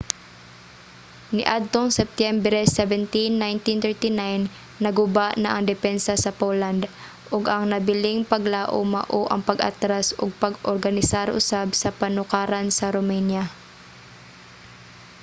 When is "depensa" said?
5.71-6.13